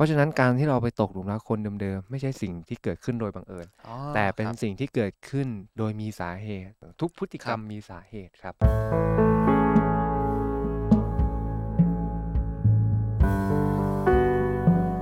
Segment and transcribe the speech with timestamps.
[0.00, 8.54] ราะฉะนั้นการที่เราไปตกหลุมรักคนเดิมๆ ไม่ใช่สิ่งที่เกิดขึ้นโดยบังเอิญอ๋อแต่เป็นครับสิ่งที่เกิดขึ้นโดยมีสาเหตุ ทุกพฤติกรรมมีสาเหตุครับ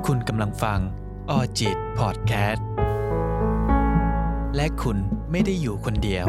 [0.07, 0.81] คุณกำลังฟัง
[1.31, 2.67] ออจิตพอดแคสต์
[4.57, 4.97] และคุณ
[5.31, 6.27] ไม่ได้อยู่คนเดียว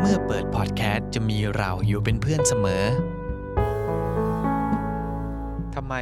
[0.00, 2.84] เมื่อเปิดพอดแคสต์จะมีเราอยู่เป็นเพื่อนเสมอ
[5.76, 5.94] ทำไม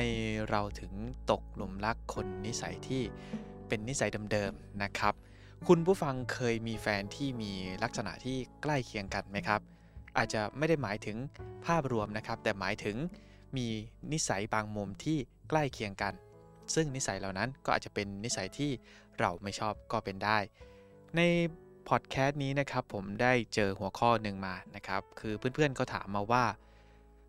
[0.51, 0.93] เราถึง
[1.31, 3.03] ตกหลุมรักคนนิสัยที่
[3.69, 5.15] เป็นนิสัยเดิมๆนะครับ
[5.69, 9.61] คุณผู้ฟังเคยมีแฟนที่มีลักษณะที่ใกล้เคียงกันไหมครับ
[10.17, 11.17] อาจจะไม่ได้หมายถึง
[11.67, 12.97] ภาพรวมนะครับ แต่หมายถึง
[13.57, 13.67] มี
[14.13, 15.19] นิสัยบางมุมที่
[15.49, 16.15] ใกล้เคียงกัน
[16.75, 18.71] ซึ่งนิสัยเหล่านั้นก็อาจจะเป็นนิสัยที่
[19.21, 20.39] เราไม่ชอบก็เป็นได้
[21.17, 21.21] ใน
[21.89, 26.45] พอดแคสต์นี้นะครับผมได้เจอหัวข้อหนึ่งมานะครับ คือเพื่อนๆก็ถามมาว่า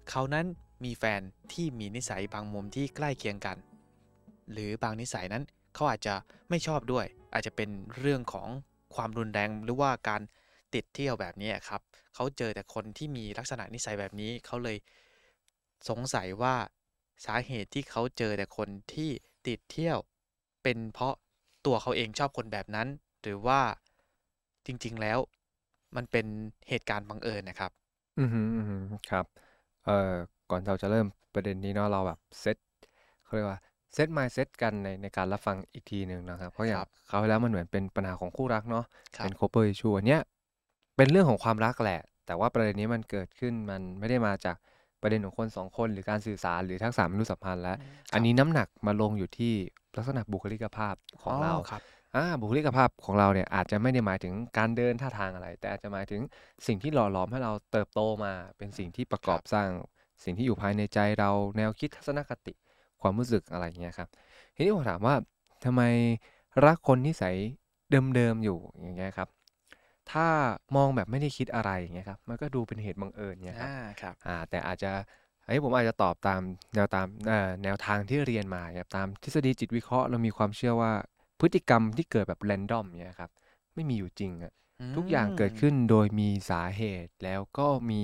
[0.09, 0.45] เขานั้น
[0.83, 1.21] มีแฟน
[1.53, 3.57] ที่มีนิสัยบางมุมที่ใกล้เคียงกัน
[4.51, 5.43] หรือบางนิสัยนั้น
[5.73, 6.15] เขาอาจจะ
[6.49, 8.49] ไม่ชอบด้วย อาจจะเป็นเรื่องของ
[8.95, 10.21] ความรุนแรงหรือว่าการ
[10.73, 11.81] ติดเที่ยวแบบนี้ครับ
[12.15, 14.77] เขาเจอแต่คนที่มีลักษณะนิสัยแบบนี้เขาเลย
[15.89, 16.55] สงสัยว่า
[17.25, 19.09] สาเหตุที่เขาเจอแต่คนที่
[19.47, 19.97] ติดเที่ยว
[20.63, 21.13] เป็นเพราะ
[21.65, 22.87] ตัวเขาเองชอบคนแบบนั้น
[23.21, 23.61] หรือว่า
[24.65, 25.19] จริงๆแล้ว
[25.95, 26.25] มันเป็น
[26.69, 27.71] เหตุการณ์บังเอิญนะครับ
[28.19, 28.47] อือหือ
[29.09, 29.25] ครับ
[29.85, 30.15] เอ่อ
[30.51, 32.57] ก่อนเราจะเริ่มประเด็นนี้เนาะเราแบบเซต
[33.23, 33.59] เขาเรียกว่า
[33.93, 40.21] เซต mindset กันในในการรับฟังอีกทีหนึ่งนะครับเพราะอย่างครับเขาวที่แล้วมันเหมือนเป็นปัญหาของคู่รักเนาะครับเป็น couple issue อันเนี้ย
[40.97, 44.55] เป็นเรื่องของความรักแหละ แต่ว่าประเด็นนี้มันเกิดขึ้นมันไม่ได้มาจาก
[45.01, 47.77] ประเด็นของคนสองคนหรือการสื่อสารหรือทักษะมนุษยสัมพันธ์แล้ว
[48.13, 49.53] อันนี้น้ำหนักมาลงอยู่ที่
[49.97, 51.81] ลักษณะบุคลิกภาพของเราครับ
[52.15, 56.21] อ่าบุคลิกภาพของเราเนี่ยอาจจะไม่ได้หมายถึงการเดินท่าทางอะไร แต่อาจจะหมายถึง
[56.67, 59.69] สิ่งที่หล่อหลอมให้เราเติบโตมาเป็นสิ่งที่ประกอบสร้าง
[60.23, 62.53] สิ่งที่อยู่ภายในใจเราแนวคิดทัศนคติ
[63.01, 64.09] ความรู้สึกอะไรอย่างเงี้ยครับ
[64.55, 65.15] ทีนี้ผมถามว่า
[65.65, 65.81] ทำไม
[66.65, 67.35] รักคนนิสัย
[68.15, 69.29] เดิมๆอยู่อย่างเงี้ยครับ
[70.11, 70.27] ถ้า
[70.75, 74.91] มองแบบไม่ได้คิดอะไรอย่างเงี้ยครับมันก็ดูเป็นเหตุบังเอิญเงี้ยครับอ่าครับอ่าแต่อาจจะ
[75.45, 76.41] อันนี้ผมอาจจะตอบตาม
[76.75, 80.91] แนวตามเอ่อแนวทางที่เรียนมาครับตามทฤษฎีจิตวิเคราะห์เรามีความเชื่อว่า
[81.39, 83.31] พฤติกรรมที่เกิดแบบแรนดอมเนี่ยครับ
[83.73, 84.53] ไม่มีอยู่จริงอะ
[84.95, 88.01] ทุกอย่างเกิดขึ้นโดยมีสาเหตุแล้วก็มี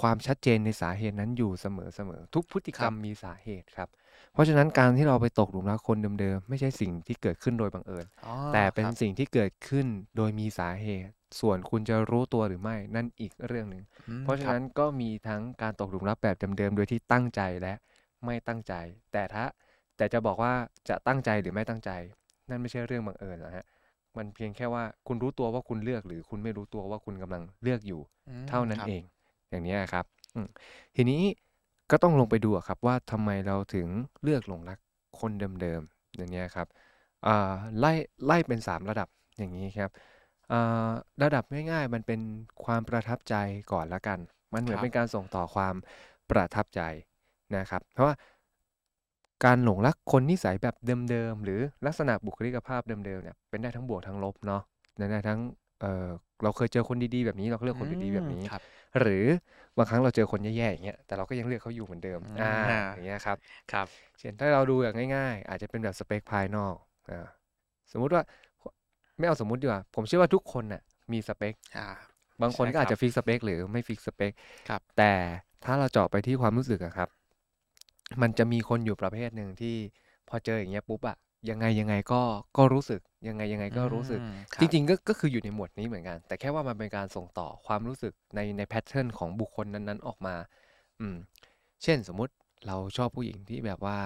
[0.00, 3.88] ความชัดเจนในสาเหตุนั้นอยู่เสมอเสมอทุกพฤติกรรมมีสาเหตุครับ
[4.32, 9.86] เพราะฉะนั้นการที่เราไปตกหลุมรักคนเดิมๆไม่ใช่สิ่งที่เกิดขึ้นโดยบังเอิญอ๋อแต่เป็นครับสิ่งที่เกิดขึ้น
[10.16, 17.74] โดยมีสาเหตุ ส่วนคุณจะรู้ตัวหรือไม่นั่นอีกเรื่องหนึ่งอืมเพราะฉะคบนั้นก็มีทั้งการตกหลุมรักแบบเดิมๆโดยที่ตั้งใจและ
[18.24, 18.74] ไม่ตั้งใจ
[19.12, 19.44] แต่ถ้า
[19.96, 20.52] แต่จะบอกว่า
[20.88, 21.90] จะตั้งใจหรือไม่ตั้งใจ
[22.48, 23.64] นั่นไม่ใช่เรื่องบังเอิญนะฮะ
[24.16, 29.02] มันเพียงแค่ว่าคุณรู้ตัวว่าคุณเลือกหรือคุณไม่รู้ตัวว่าคุณกำลังเลือกอยู่อืมเท่านั้นครับเอง
[29.52, 30.04] อย่างนี้ยครับ
[30.34, 30.48] อืม
[30.96, 31.22] ทีนี้
[31.90, 33.88] ก็ต้องลงไปดูอะครับว่าทำไมเราถึง
[34.22, 34.78] เลือกหลงรัก
[35.20, 35.32] คน
[35.62, 36.68] เดิมๆอย่างเนี้ยครับ
[37.26, 37.92] อ่าไล่
[38.26, 39.08] ไล่เป็นสามระดับ
[39.38, 39.90] อย่างนี้ครับ
[40.52, 40.90] อ่า
[41.22, 42.20] ระดับง่ายๆ มันเป็น
[42.64, 43.34] ความประทับใจ
[43.72, 44.18] ก่อนละกัน
[44.54, 45.74] มันเหมือนครับเป็นการส่งต่อความ
[46.30, 46.80] ประทับใจ
[47.56, 48.14] นะครับ เพราะว่า
[49.44, 50.74] การหลงรักคนนิสัยแบบ
[51.10, 54.62] เดิมๆหรือลักษณะบุคลิกภาพเดิมๆเนี่ยเป็นได้ทั้งบวกทั้งลบเนาะ
[54.98, 55.40] ได้ทั้ง
[55.82, 56.08] เออ
[56.42, 58.62] เราเคยเจอคนดีๆแบบนี้เราก็เลือกคนดีๆแบบนี้อืมครับ
[59.00, 59.24] หรือ
[59.76, 63.38] บางครั้งเราเจอคนแย่ๆอย่างเงี้ยแต่เราก็ยังเลือกเขาอยู่เหมือนเดิมอืมอ่าอย่างเงี้ยครับ
[63.72, 63.88] ครับ
[64.18, 66.76] เช่นถ้าเราดูอย่างง่ายๆ อาจจะเป็นแบบสเปคภายนอก
[67.10, 67.28] อ่า
[67.92, 68.22] สมมุติว่า
[69.18, 70.82] ไม่เอาสมมุติดีกว่า ผมเชื่อว่าทุกคนน่ะ
[71.12, 71.86] มีสเปคอ่า
[72.42, 74.32] บางคนใช่ก็อาจครัจะบ fix สเปคหรือไม่ fix สเปค
[74.68, 75.12] ครับแต่
[75.64, 77.08] ถ้าเราเจาะไปที่ความรู้สึกอะครับ
[78.22, 79.76] มันจะมีคนอยู่ประเภทหนึ่งที่
[80.28, 81.16] พอเจออย่างเงี้ยปุ๊บอะ
[81.50, 82.20] ยังไงยังไงก็
[82.56, 90.34] ก็รู้สึก ยังไงยังไงก็รู้สึกอืมครับจริงๆก็ก็คืออยู่ในหมวดนี้เหมือนกัน แต่แค่ว่ามันเป็นการส่งต่อความรู้สึกในใน pattern ของบุคคลนั้นๆ ออกมา
[91.00, 91.16] อืม
[91.82, 92.32] เช่นสมมุติ
[92.66, 93.98] เราชอบผู้หญิงที่แบบว่า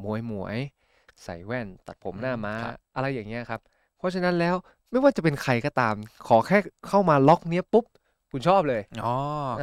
[0.00, 3.60] หมวยหมวยๆใส่แว่นตัดผมหน้าอืมม้าครับอะไรอย่างเงี้ยครับ
[3.98, 4.54] เพราะฉะนั้นแล้ว
[4.90, 5.94] ไม่ว่าจะเป็นใครก็ตาม
[6.28, 6.58] ขอแค่
[6.88, 7.84] เข้ามาล็อกเนี้ยปุ๊บ
[8.32, 9.14] คุณชอบเลยอ๋อ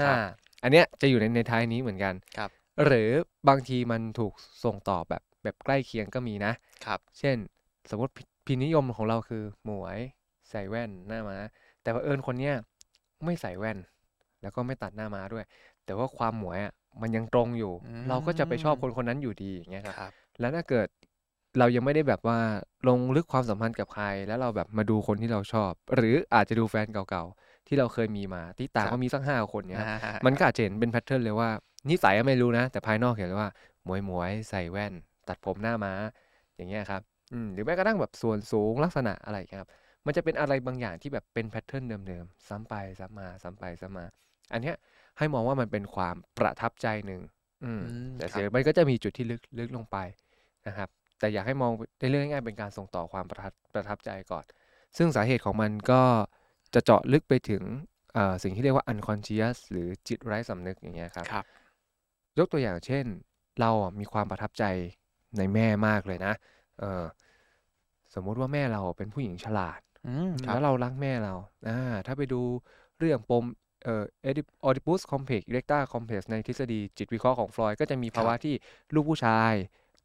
[0.05, 0.19] ครับอ่า
[0.63, 2.49] อันเนี้ยจะอยู่ในในท้ายนี้เหมือนกันครับ
[2.85, 3.09] หรือ
[3.49, 4.33] บางทีมันถูก
[4.63, 6.53] ส่งต่อแบบแบบใกล้เคียงก็มีนะ
[6.85, 7.37] ครับ เช่น
[7.89, 8.13] สมมติ
[8.45, 9.99] พิพินิยมของเราคือหมวย
[10.49, 11.37] ใส่แว่นหน้าม้า
[11.83, 12.55] แต่ว่าเอิญคนเนี้ย
[13.25, 13.77] ไม่ใส่แว่น
[14.41, 15.45] แล้วก็ไม่ตัดหน้าม้าด้วย
[15.85, 20.87] แต่ว่าความหมวยอะมันยังตรงอยู่อืเราก็จะไปชอบมคนคนนั้นอยู่ดีอย่างเงี้ยครับครับ แล้วถ้าเกิด
[21.59, 22.39] เรายังไม่ได้แบบว่า
[22.87, 31.49] ลงลึกความสัมพันธ์กับใคร แล้วเราแบบมาดูคนที่เราชอบ หรืออาจจะดูแฟนเก่าๆ ที่เราเคยมีมาที่ต่างครับก็มีสักห้าคนเนี้ยครับอ่ามันก็อาจจะเห็นเป็นแพทเทิร์นเลยว่า
[31.89, 33.49] นิสัยอะไม่รู้นะ แต่ภายนอกเห็นเลยว่า
[33.85, 34.93] หมวยหมวยใส่แว่น
[35.27, 35.93] ตัดผมหน้าม้า
[36.55, 37.01] อย่างเงี้ยครับ
[37.33, 39.69] อืมหรือแม้กระทั่งแบบส่วนสูงลักษณะอะไรอย่างเงี้ยครับ
[40.05, 44.05] มันจะเป็นอะไรบางอย่างที่แบบเป็นแพทเทิร์นเดิมๆซ้ำไปซ้ำมาซ้ำไปซ้ำมา
[44.53, 44.75] อันเนี้ย
[45.17, 47.21] ให้มองว่ามันเป็นความประทับใจหนึ่ง
[47.63, 49.97] อืมอืมแต่ครัเสียบมันก็จะมีจุดที่ลึกลึกลงไป
[50.67, 50.89] นะครับ
[51.19, 54.45] แต่อยากให้มองในเรื่องง่ายๆเป็นการส่งต่อความประทับประทับใจก่อน
[54.97, 56.01] ซึ่งสาเหตุของมันก็
[56.73, 57.63] จะเจาะลึกไปถึง
[58.13, 61.45] เอ่อสิ่งที่เรียกว่า unconscious หรือจิตไร้สำนึกอย่างเงี้ยครับครับ
[62.37, 63.05] ยกตัวอย่างเช่น
[63.59, 64.63] เราอะมีความประทับใจ
[65.37, 66.33] ในแม่มากเลยนะ
[66.79, 67.05] เออ
[68.15, 71.33] สมมุติว่าแม่เราเป็นผู้หญิงฉลาดอืมครัแล้บวเรารักแม่เรา
[71.69, 72.41] อ่าถ้าไปดู
[72.99, 73.45] เรื่องปม
[73.83, 78.53] เอ่อ Oedip- Oedipus complex erector complex ในทฤษฎีจิตวิเคราะห์ของฟลอยด์ก็จะมีภาวะที่
[78.93, 79.53] ลูกผู้ชาย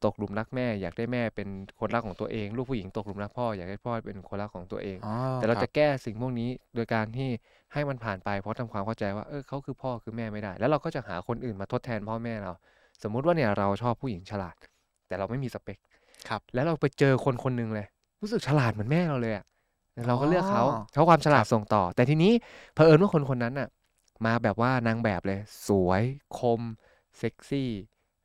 [0.05, 1.49] ตกหลุมรักแม่ อยากได้แม่เป็น
[1.81, 7.31] คนรักของตัวเอง ลูกผู้หญิงตกหลุมรักพ่ออยากให้พ่อเป็นคนรักของตัวเองอ๋อแต่เราคจะบแก้สิ่งพวกนี้โดยการที่
[7.73, 12.53] ให้มันผ่านไปเพราะทำความเข้าใจว่าเออเขาคือพ่อคือแม่ไม่ได้ แล้วเราก็จะหาคนอื่นมาทดแทนพ่อแม่เรา
[13.03, 14.55] สมมุติว่าเนี่ยเราชอบผู้หญิงฉลาด
[15.09, 15.79] แต่เราไม่มีสเปค
[16.29, 17.87] ครับ แล้วเราไปเจอคนคนหนึ่งเลย
[18.21, 19.45] รู้สึกฉลาดเหมือนแม่เราเลยอะ
[20.07, 22.33] เราก็เลือกเขาอ๋อเขาความฉลาดครับส่งต่อ แต่ทีนี้
[22.75, 23.69] เผอิญว่าคนคนนั้นน่ะ
[24.27, 26.03] มาแบบว่านางแบบเลย สวย
[26.39, 26.61] คม
[27.19, 27.71] เซ็กซี่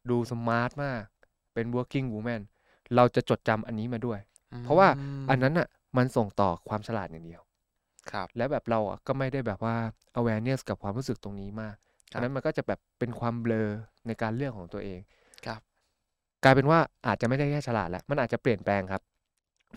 [0.10, 1.04] ดูสมาร์ทมาก
[1.54, 2.42] เป็น working woman
[2.96, 4.20] เราจะจดจำอันนี้มาด้วย
[4.64, 4.88] เพราะว่า
[5.28, 7.42] มอันนั้นน่ะมันส่งต่อความฉลาดอย่างเดียว
[8.12, 9.76] ครับ แล้วแบบเราอะก็ไม่ได้แบบว่า
[10.20, 11.76] awareness กับความรู้สึกตรงนี้มาก
[12.14, 13.70] ครัอับนนั้นมันก็จะแบบเป็นความเบลอ
[14.08, 15.25] ในการเลือกของตัวเองครับ
[16.46, 19.02] กลายเป็นว่าอาจจะไม่ได้แค่ฉลาดแล้วมันอาจจะเปลี่ยนแปลงครับ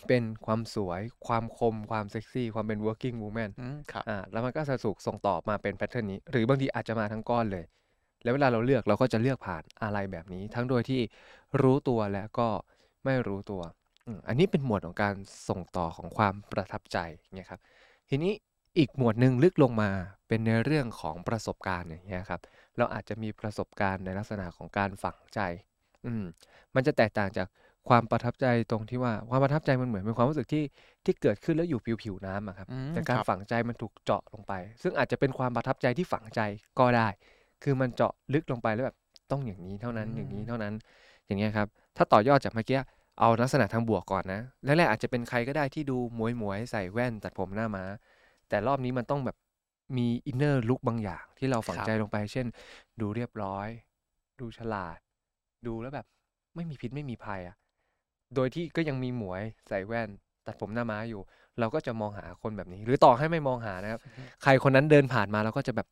[0.08, 7.64] เป็นความสวย ความคม ความเซ็กซี่ ความเป็น working woman อืมครับอ่าแล้วมันก็จะถูกส่งต่อมาเป็นแพทเทิร์นนี้ หรือบางทีอาจจะมาทั้งก้อนเลย
[8.22, 11.00] แล้วเวลาเราเลือกเราก็จะเลือกผ่านอะไรแบบนี้ ทั้งโดยที่
[11.62, 12.48] รู้ตัวและก็
[13.04, 13.62] ไม่รู้ตัว
[14.06, 15.14] อืมอันนี้เป็นหมวดของการ
[15.48, 16.98] ส่งต่อของความประทับใจ
[17.36, 17.60] เนี่ยครับ
[18.08, 18.32] ทีนี้
[18.78, 19.90] อีกหมวดหนึ่งลึกลงมา
[20.28, 22.40] เป็นในเรื่องของประสบการณ์อย่างเงี้ยครับ
[22.78, 25.40] เราอาจจะมีประสบการณ์ในลักษณะของการฝังใจ
[26.06, 26.24] อืม
[26.74, 27.46] มันจะแตกต่างจาก
[27.88, 30.64] ความประทับใจตรงที่ว่าความประทับใจมันเหมือนเป็นความรู้สึกที่
[31.04, 34.52] ที่เกิดขึ้นแล้วอยู่ผิวผิวน้ำอะครับ อืมแต่การครับ ฝังใจมันถูกเจาะลงไป
[34.82, 36.40] ซึ่งอาจจะเป็นความประทับใจที่ฝังใจ
[36.78, 37.08] ก็ได้
[37.62, 38.96] คือมันเจาะลึกลงไปแล้วแบบ
[39.30, 40.74] ต้องอย่างนี้เท่านั้นอืมอย่างนี้เท่านั้น
[41.26, 42.80] อย่างเงี้ยครับ ถ้าต่อยอดจากเมื่อกี้
[43.20, 47.84] เอาลักษณะทางบวกก่อนนะแรกๆอาจจะเป็นใครก็ได้ที่ดูหมวยหมวยๆใส่แว่นตัดผมหน้าม้า
[48.48, 49.36] แต่รอบนี้มันต้องแบบ
[49.96, 52.46] มี inner look บางอย่างที่เราฝังครับใจลงไป เช่น
[53.00, 53.68] ดูเรียบร้อย
[54.40, 54.98] ดูฉลาด
[55.66, 56.06] ดูแล้วแบบ
[56.54, 57.56] ไม่มีพิษไม่มีภัยอะ
[58.34, 60.08] โดยที่ก็ยังมีหมวยใส่แว่น
[60.46, 61.20] ตัดผมหน้าม้าอยู่
[61.58, 64.00] เราก็จะมองหาคนแบบนี้ หรือต่อให้ไม่มองหานะครับ
[64.42, 65.88] ใครคนนั้นเดินผ่านมาเราก็จะแบบ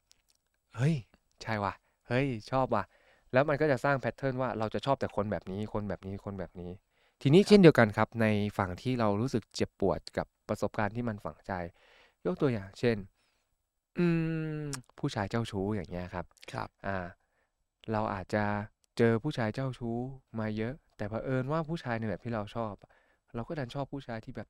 [0.77, 0.95] เฮ้ย
[1.43, 1.73] ใช่ว่ะ
[2.09, 2.85] เฮ้ย ชอบว่ะ
[3.33, 6.71] แล้วมันก็จะสร้างแพทเทิร์นว่าเราจะชอบแต่คนแบบนี้คนแบบนี้คนแบบนี้
[7.23, 8.27] ทีนี้เช่นเดียวกันครับ ใน
[8.59, 11.53] ฝั่งที่เรารู้สึกเจ็บปวดกับประสบการณ์ที่มันฝังใจ
[12.27, 12.97] ยกตัวอย่าง เช่น
[13.99, 14.07] อื
[14.63, 14.65] ม
[14.99, 16.99] ผู้ชายเจ้าชู้อย่างเงี้ยครับ ครับ อ่า
[17.93, 18.45] เราอาจจะ
[18.99, 19.97] เจอผู้ชายเจ้าชู้
[20.39, 22.91] มาเยอะ แต่เผอิญว่าผู้ชายในแบบที่เราชอบอะ
[23.35, 24.49] เราก็ดันชอบผู้ชายที่แบบ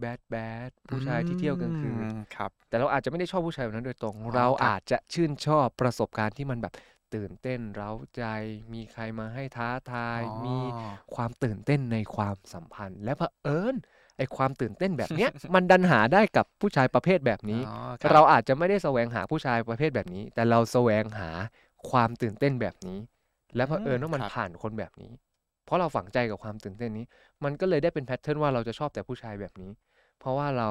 [0.00, 0.34] แบดแบ
[0.68, 6.72] ดผู้ชายที่เที่ยวกลางคืนอืมครับ แต่เราอาจจะไม่ได้ชอบผู้ชายแบบนั้นโดยตรงอ๋อเราครับอาจจะชื่นชอบประสบการณ์ที่มันแบบ
[7.14, 8.22] ตื่นเต้นเร้าใจ
[8.72, 10.58] มีใครมาให้ท้าทายอ๋อมี
[11.14, 13.74] ความตื่นเต้นในความสัมพันธ์ และเผอิญ
[14.16, 21.30] ไอความตื่นเต้นแบบเนี้ย มันดันหาได้กับผู้ชายประเภทแบบนี้อ๋อคบเราอาจจะไม่ได้แสวงหาผู้ชายประเภทแบบนี้ แต่เราแสวงหา
[21.90, 22.98] ความตื่นเต้นแบบนี้
[23.56, 25.12] และเผอิญว่ามันครับผ่านคนแบบนี้
[25.64, 27.04] เพราะเราฝังใจกับความตื่นเต้นนี้
[27.44, 29.70] มันก็เลยได้เป็นแพทเทิร์นว่าเราจะชอบแต่ผู้ชายแบบนี้
[30.18, 30.68] เพราะว่าเรา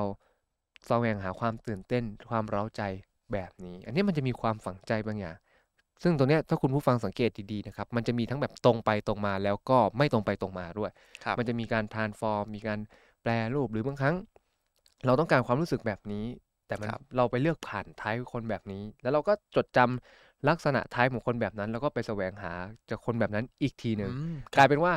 [0.87, 2.81] แสวงหาความตื่นเต้น ความเร้าใจ
[3.33, 5.35] แบบนี้ อันนี้มันจะมีความฝังใจบางอย่าง
[6.03, 10.91] ซึ่งตรงเนี้ยถ้าคุณผู้ฟังสังเกตดีๆนะครับ มันจะมีทั้งแบบตรงไปตรงมาแล้วก็ไม่ตรงไปตรงมาด้วย
[11.23, 12.79] ครับมันจะมีการทานฟอร์ม มีการ
[13.21, 14.15] แปลรูปหรือบางครั้ง
[15.05, 16.25] เราต้องการความรู้สึกแบบนี้
[16.67, 22.53] แต่มันครับเราไปเลือกผ่านท้ายคนแบบนี้ แล้วเราก็จดจำ ลักษณะท้ายของคนแบบนั้น แล้วก็ไปแสวงหา
[22.89, 24.93] จากคนแบบนั้นอีกทีหนึ่งอืมกลายเป็นว่า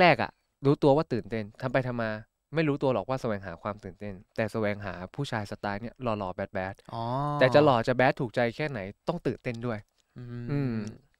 [0.00, 0.30] แรกๆอะ
[0.66, 2.10] รู้ตัวว่าตื่นเต้นทำไปทำมา
[2.54, 9.78] ไม่รู้ตัวหรอกว่าแสวงหาความตื่นเต้น แต่แสวงหาผู้ชายสไตล์เนี้ยหล่อๆ badอ๋อๆแต่จะหล่อจะ bad ถูกใจแค่ไหนต้องตื่นเต้นด้วย
[10.16, 11.12] อือืมม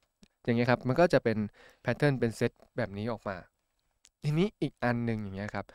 [0.44, 1.38] อย่างเงี้ยครับ มันก็จะเป็น
[1.82, 3.36] pattern เป็นเซตแบบนี้ออกมา
[4.22, 5.66] ทีนี้อีกอันหนึ่งอย่างเงี้ยครับ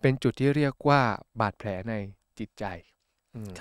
[0.00, 1.00] เป็นจุดที่เรียกว่า
[1.40, 1.94] บาดแผลใน
[2.38, 2.95] จิตใจอืมครับ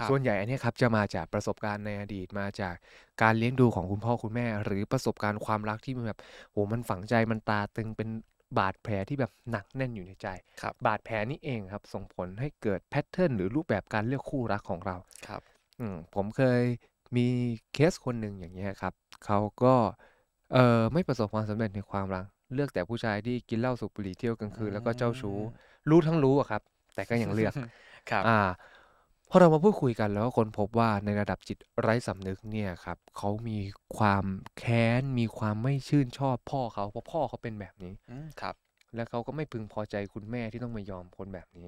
[0.07, 2.75] ส่วนใหญ่อันเนี้ยครับจะมาจากประสบการณ์ในอดีตมาจาก
[3.21, 6.19] การเลี้ยงดูของคุณพ่อคุณแม่ หรือประสบการณ์ความรักที่มันแบบ
[6.51, 8.09] โอ้มันฝังใจมันตาตึงเป็น
[8.57, 10.27] บาดแผลที่แบบหนักแน่นอยู่ในใจ
[10.61, 14.95] ครับบาดแผลนี้เองครับ ส่งผลให้เกิดแพทเทิร์นหรือรูปแบบการเลือกคู่รักของเรา
[15.27, 15.41] ครับ
[15.79, 16.61] อืมผมเคย
[17.17, 17.27] มี
[17.73, 18.93] เคสคนหนึ่งอย่างเงี้ยครับ
[19.25, 19.75] เขาก็
[20.53, 25.37] เออไม่ประสบความสำเร็จในความรักเลือกแต่ผู้ชายที่กินเหล้าสูบบุหรี่เที่ยวกลางคืนแล้วก็เจ้าชู้
[25.89, 26.61] รู้ทั้งรู้อะครับ
[26.95, 27.53] แต่ก็ยังเลือก
[28.11, 28.37] ครับ อ่า
[29.29, 33.59] พอเรามาพูดคุยกันแล้วก็คนพบว่าในระดับจิตไร้สำนึกเนี่ยครับเขามี
[33.97, 34.25] ความ
[34.57, 38.55] แค้น มีความไม่ชื่นชอบพ่อเขาเพราะพ่อเขาเป็นแบบนี้ อืมครับ
[38.95, 41.67] แล้วเขาก็ไม่พึงพอใจคุณแม่ที่ต้องมายอมคนแบบนี้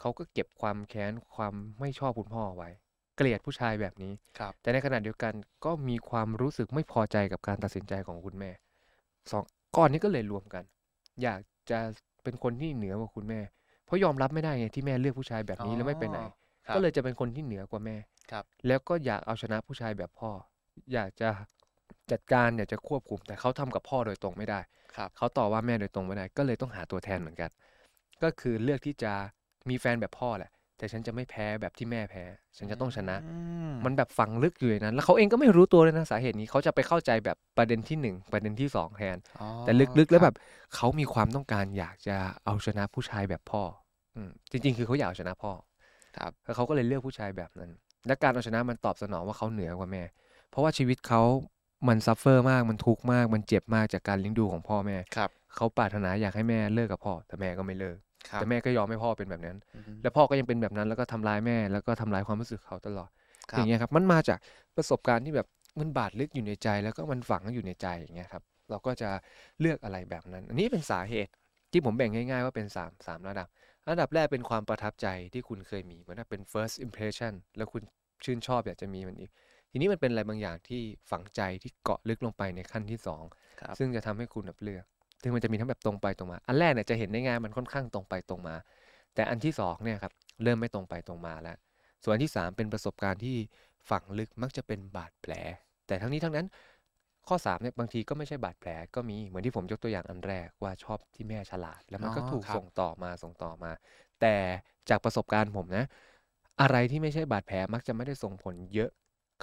[0.00, 2.70] เขาก็เก็บความแค้นความไม่ชอบคุณพ่อไว้
[3.16, 5.32] เกลียดผู้ชายแบบนี้ ครับ แต่ในขณะเดียวกัน
[5.64, 8.50] ก็มีความรู้สึกไม่พอใจกับการตัดสินใจของคุณแม่
[9.30, 9.44] สอง
[9.76, 10.64] ก้อนนี้ก็เลยรวมกัน
[11.22, 11.78] อยากจะ
[12.22, 13.40] เป็นคนที่เหนือกว่าคุณแม่
[13.84, 16.32] เพราะยอมรับไม่ได้ไงที่แม่เลือกผู้ชายแบบนี้แล้วไม่ไปไหนครับ
[16.74, 17.96] ก็เลยจะเป็นคนที่เหนือกว่าแม่
[18.30, 20.30] ครับ แล้วก็อยากเอาชนะผู้ชายแบบพ่อ
[20.92, 21.28] อยากจะ
[22.12, 24.60] จัดการอยากจะควบคุม แต่เขาทำกับพ่อโดยตรงไม่ได้
[24.96, 27.50] ครับเขาต่อว่าแม่โดยตรงไม่ได้ ก็เลยต้องหาตัวแทนเหมือนกัน
[28.22, 29.12] ก็คือเลือกที่จะ
[29.68, 32.24] มีแฟนแบบพ่อแหละ แต่ฉันจะไม่แพ้แบบที่แม่แพ้
[32.56, 33.36] ฉันจะต้องชนะอื
[33.70, 40.36] มมันแบบฝังลึกอยู่ในนั้น แล้วเขาเองก็ไม่รู้ตัวเลยนะสาเหตุนี้เขาจะไปเข้าใจแบบประเด็นที่หนึ่งประเด็นที่สองแทนอ๋อแต่ลึกๆแล้วคแบรับบ
[40.74, 43.62] เขามีความต้องการอยากจะเอาชนะผู้ชายแบบพ่อ
[44.16, 45.52] อืมจริงๆ คือเขาอยากเอาชนะพ่อ
[46.16, 47.70] ครับแล้วเขาก็เลยเลือกผู้ชายแบบนั้น
[48.06, 50.02] และการเอาชนะมันตอบสนองว่าเขาเหนือกว่าแม่
[50.50, 51.22] เพราะว่าชีวิตเขา
[51.88, 57.96] มัน suffer มากมันทุกข์มาก มันเจ็บมากจากการเลี้ยงดูของพ่อแม่ครับเขาปรารถนาอยากให้แม่เลิกกับพ่อ แต่แม่ก็ไม่เลิก
[58.28, 63.10] ครับแต่แม่ก็ยอมให้พ่อเป็นแบบนั้นอืมแล้วพ่อก็ยังเป็นแบบนั้นแล้วก็ทำร้ายแม่ แล้วก็ทำร้ายความรู้สึกเขาตลอด
[63.50, 64.38] ครัอบย่างเงี้ยครับมันมาจาก
[64.76, 65.46] ประสบการณ์ที่แบบ
[65.80, 69.08] มันบาดลึกอยู่ในใจ แล้วก็มันฝังอยู่ในใจอย่างเงี้ยครับเราก็จะ
[69.60, 71.32] เลือกอะไรแบบนั้น อันนี้เป็นสาเหตุ
[71.72, 73.48] ที่ผมแบ่งง่ายๆว่าเป็นสามสามระดับ
[73.90, 77.82] ระดับแรกเป็นความประทับใจที่คุณเคยมีเหมือนกับเป็น first impression แล้วคุณ
[78.24, 79.30] ชื่นชอบอยากจะมีมันอีก
[79.70, 83.22] ทีนี้มันเป็นอะไรบางอย่างที่ฝังใจที่เกาะลึกลงไปในขั้นที่สอง
[83.60, 84.84] ครับซึ่งจะทำให้คุณแบบเลือก
[85.22, 88.56] ซึ่งมันจะมีทั้งแบบตรงไปตรงมา อันแรกเนี่ยจะเห็นได้ง่ายมันค่อนข้างตรงไปตรงมา
[89.14, 90.12] แต่อันที่สองเนี่ยครับ
[90.42, 91.56] เริ่มไม่ตรงไปตรงมาแล้ว
[92.02, 93.36] ส่วนอันที่สามเป็นประสบการณ์ที่
[93.90, 95.32] ฝังลึกมักจะเป็นบาดแผล
[95.86, 96.46] แต่ทั้งนี้ทั้งนั้น
[97.28, 103.72] ข้อสามเนี่ยบางทีก็ไม่ใช่บาดแผลก็มีเหมือนที่ผมยกตัวอย่างอันแรกว่าชอบที่แม่ฉลาด แล้วมันก็อ๋อถูกครับส่งต่อมาส่งต่อมา
[104.20, 104.34] แต่
[104.90, 105.84] จากประสบการณ์ผมนะ
[106.60, 108.90] อะไรที่ไม่ใช่บาดแผลมักจะไม่ได้ส่งผลเยอะ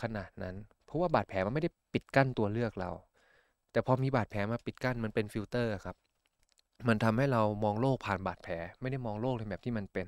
[0.02, 2.92] ขนาดนั้น เพราะว่าบาดแผลมันไม่ได้ปิดกั้นตัวเลือกเรา
[3.72, 5.96] แต่พอมีบาดแผลมาปิดกั้นมันเป็นฟิลเตอร์ครับ
[6.88, 10.08] มันทำให้เรามองโลกผ่านบาดแผล ไม่ได้มองโลกในแบบที่มันเป็น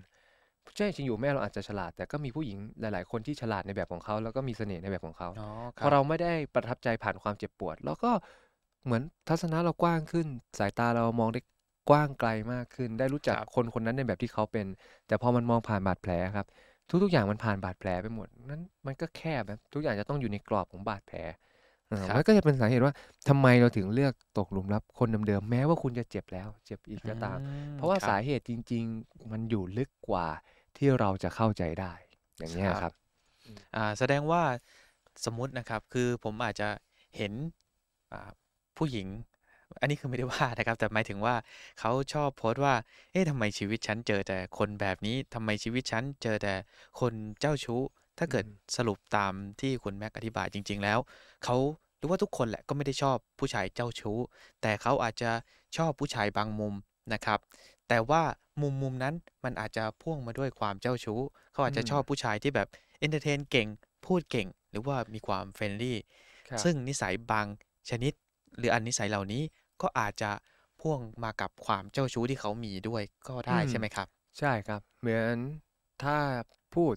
[0.77, 5.43] ใช่จริงอยู่แม่เราอาจจะฉลาด แต่ก็มีผู้หญิงหลาย ๆ คนที่ฉลาดในแบบของเขาแล้วก็มีเสน่ห์ในแบบของเขาอ๋อ
[5.77, 8.11] คพรัอบเราไม่ได้ประทับใจผ่านความเจ็บปวด แล้วก็
[8.85, 10.27] เหมือนทัศนะเรากว้างขึ้น
[10.59, 11.41] สายตาเรามองได้
[11.89, 14.65] กว้างไกลมากขึ้น ได้รู้จักครับคนคนนั้นในแบบที่เขาเป็น
[15.07, 16.45] แต่พอมันมองผ่านบาดแผลครับ
[17.03, 21.17] ทุก ๆ อย่างมันผ่านบาดแผลไปหมดนั้นมันก็แคบแบบทุกอย่างจะต้องอยู่ในกรอบของบาดแผล
[21.89, 22.93] เออครับมันก็จะเป็นสาเหตุว่า
[23.27, 27.39] ทำไมเราถึงเลือกตกหลุมรักคนเดิมๆแม้ว่าคุณจะเจ็บแล้ว เจ็บอีกก็ตามอื
[27.75, 30.27] มเพราะว่าคบสาเหตุจริง ๆ มันอยู่ลึกกว่า
[30.77, 31.93] ที่เราจะเข้าใจได้
[32.37, 32.93] อย่างนี้ยครับครับ
[33.75, 34.43] อ่าแสดงว่า
[35.25, 36.69] สมมุตินะครับคือผมอาจจะ
[37.17, 37.33] เห็น
[38.11, 38.29] อ่า
[38.77, 39.07] ผู้หญิง
[39.81, 41.35] อันนี้คือไม่ได้ว่านะครับ แต่หมายถึงว่า
[41.79, 42.75] เขาชอบโพสต์ว่า
[43.11, 46.53] เอ๊ะทำไมชีวิตฉันเจอแต่คนแบบนี้ทำไมชีวิตฉันเจอแต่
[46.99, 47.81] คนเจ้าชู้
[48.17, 50.99] ถ้าเกิดอืมสรุปตามที่คุณแม็กอธิบายจริง ๆ แล้ว
[51.43, 51.57] เขา
[51.97, 54.17] หรือว่าทุกคนแหละก็ไม่ได้ชอบผู้ชายเจ้าชู้
[54.61, 55.31] แต่เขาอาจจะ
[55.77, 56.73] ชอบผู้ชายบางมุม
[57.13, 57.39] นะครับ
[57.89, 58.23] แต่ว่า
[58.61, 61.19] มุมมุมนั้นมันอาจจะพ่วงมาด้วยความเจ้าชู้
[61.53, 62.67] เขาอาจจะอืมชอบผู้ชายที่แบบ
[62.99, 63.67] entertain เก่ง
[64.05, 65.97] พูดเก่ง หรือว่ามีความ friendly
[66.49, 67.47] ครับซึ่งนิสัยบาง
[67.89, 68.13] ชนิด
[68.57, 69.43] หรืออันนิสัยเหล่านี้
[69.81, 70.31] ก็อาจจะ
[70.79, 74.07] พ่วงมากับความเจ้าชู้ที่เขามีด้วยก็ได้อืมใช่ไหมครับ
[74.39, 75.35] ใช่ครับ เหมือน
[76.03, 76.17] ถ้า
[76.75, 76.95] พูด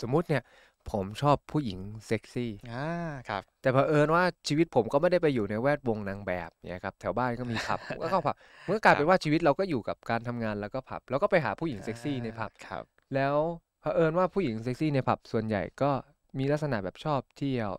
[0.00, 0.42] สมมุติเนี่ย
[0.92, 2.88] ผมชอบผู้หญิงเซ็กซี่อ่า
[3.28, 8.36] ครับ แต่เผอิญว่าชีวิตผมก็ไม่ได้ไปอยู่ในแวดวงนางแบบเนี่ยครับแถวบ้านก็มีผับผมก็เข้าผับ
[8.66, 13.36] มันก็กลายเป็นว่าชีวิตเราก็อยู่กับการทำงานแล้วก็ผับ แล้วก็ไปหาผู้หญิงเซ็กซี่ในผับครับ แล้ว
[13.80, 15.90] เผอิญว่าผู้หญิงเซ็กซี่ในผับส่วนใหญ่ก็
[16.38, 17.70] มีลักษณะแบบชอบเที่ยว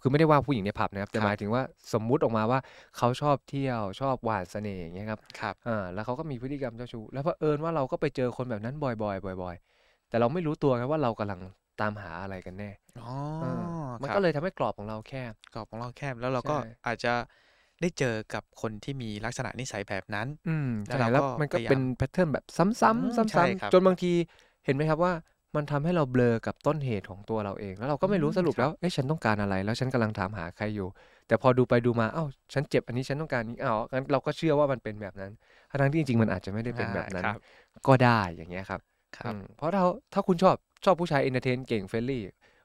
[0.00, 2.58] คือไม่ได้ว่าผู้หญิงในผับนะครับแต่ครับหมายถึงว่าสมมุติออกมาว่า
[2.96, 11.40] เขาชอบเที่ยวชอบหวานเสน่ห์อย่างเงี้ยครับครับอ่าแล้วเขาก็มีพฤติกรรมเจ้าชู้แล้วเผอิญว่าเราก็ไปเจอคนแบบนั้นบ่อยๆบ่อย ๆ แต่เราไม่รู้ตัวครับว่าเรากำลัง
[11.80, 13.46] ตามหาอะไรกันแน่อ๋อเออ
[14.02, 17.12] มันครับก็เลยทำให้กรอบของเราแคบ กรอบของเราแคบแล้วเราก็ใช่อาจจะ
[17.80, 24.12] ได้เจอกับคนที่มีลักษณะนิสัยแบบนั้น อืมแล้วใช่เราแล้วก็มันก็พยายามเป็นแพทเทิร์นแบบซ้ำอืมๆซ้ำใช่ครับๆจนบางที
[24.64, 25.12] เห็นไหมครับว่า
[25.56, 30.88] มันทำให้เราเบลอกับต้นเหตุของตัวเราเอง แล้วเราก็ไม่รู้อืมสรุปครับแล้วเอ้ยฉันต้องการอะไร แล้วฉันกำลังถามหาใครอยู่
[31.26, 32.24] แต่พอดูไปดูมาเอ้า
[32.54, 35.32] ฉันเจ็บอันนี้ฉันต้องการนี้อ้าวงั้นเราก็เชื่อว่ามันเป็นแบบนั้น
[35.70, 37.42] ทั้งๆที่จริงๆมันอาจจะไม่ได้เป็นแบบนั้นอ่าครับ
[37.86, 38.80] ก็ได้อย่างเงี้ยครับ
[39.18, 42.22] ครับอืมเพราะถ้าถ้าคุณชอบ ชอบผู้ชาย entertain เก่ง friendly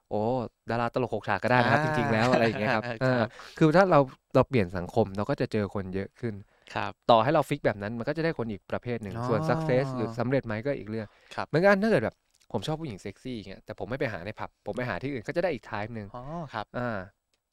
[0.09, 0.21] โอ้
[0.69, 4.00] ดาราตลกหกฉากก็ได้นะครับ จริง ๆ แล้วอะไรอย่างเงี้ยครับอ่าเออครับคือถ้าเรา
[4.36, 6.36] เราเปลี่ยนสังคมเราก็จะเจอคนเยอะขึ้น
[6.74, 12.15] ครับต่อให้เรา fix แบบนั้นมันก็จะได้คนอีกประเภทหนึ่งอ๋อส่วน success หรือสำเร็จไหมก็อีกเรื่องครับเหมือนกันถ้าเกิดแบบ
[12.53, 16.97] ผมชอบผู้หญิงเซ็กซี่อย่างเงี้ยแต่ผมไม่ไปหาในผับ ผมไปหาที่อื่นก็จะได้อีก type หนึ่งอ๋อครับอ่า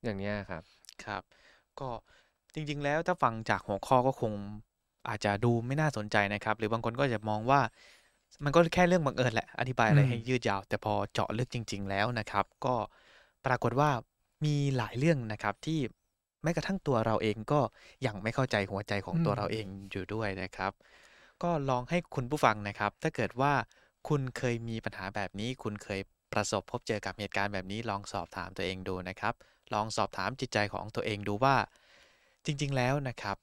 [0.05, 0.63] อย่างเนี้ยครับ
[1.05, 1.23] ครับ
[1.81, 1.89] ก็
[2.55, 4.33] จริง ๆ แล้วถ้าฟังจากหัวข้อก็คง
[5.09, 7.61] อาจจะดูไม่น่าสนใจนะครับ หรือบางคนก็จะมองว่า
[8.45, 12.75] มันก็แค่เรื่องบังเอิญแหละ อธิบายอะไรอืมให้ยืดยาว แต่พอเจาะลึกจริง ๆ แล้วนะครับ ก็
[13.47, 13.91] ปรากฏว่า
[14.45, 15.81] มีหลายเรื่องนะครับที่
[16.43, 17.61] แม้กระทั่งตัวเราเองก็
[18.07, 20.73] ยังไม่เข้าใจหัวใจของตัวเราเองอยู่ด้วยนะครับ
[21.43, 23.53] ก็ลองให้คุณผู้ฟังนะครับ ถ้าเกิดว่า
[24.09, 26.01] คุณเคยมีปัญหาแบบนี้ คุณเคย
[26.33, 29.35] ประสบพบเจอกับเหตุการณ์แบบนี้ ลองสอบถามตัวเองดูนะครับ
[29.75, 31.57] ลองสอบถามจิตใจของตัวเองดูว่า
[32.45, 33.37] จริง ๆ แล้วนะครับ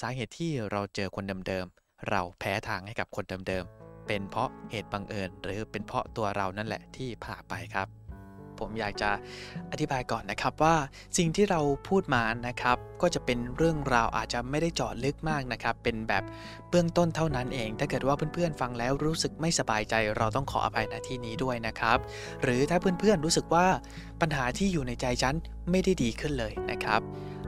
[0.00, 3.79] สาเหตุที่เราเจอคนเดิมๆเราแพ้ทางให้กับคนเดิมๆ
[4.10, 7.88] เป็นเพราะเหตุบังเอิญ หรือเป็นเพราะตัวเรานั่นแหละที่ผ่าไปครับ
[8.58, 9.10] ผมอยากจะ
[9.70, 10.74] อธิบายก่อนนะครับว่า
[11.18, 16.24] สิ่งที่เราพูดมานะครับ ก็จะเป็นเรื่องราวอาจจะไม่ได้เจาะลึกมากนะครับ เป็นแบบ
[16.70, 21.98] เบื้องต้นเท่านั้นเอง ถ้าเกิดว่าเพื่อนๆฟังแล้วรู้สึกไม่สบายใจ เราต้องขออภัยณที่นี้ด้วยนะครับ
[22.42, 23.66] หรือถ้าเพื่อนๆรู้สึกว่า
[24.20, 25.34] ปัญหาที่อยู่ในใจฉัน
[25.70, 27.00] ไม่ได้ดีขึ้นเลยนะครับ